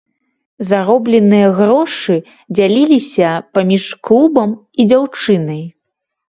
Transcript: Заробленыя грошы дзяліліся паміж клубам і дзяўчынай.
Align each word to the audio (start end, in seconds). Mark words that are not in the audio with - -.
Заробленыя 0.69 1.49
грошы 1.59 2.15
дзяліліся 2.55 3.29
паміж 3.59 3.85
клубам 4.09 4.57
і 4.83 4.89
дзяўчынай. 4.91 5.63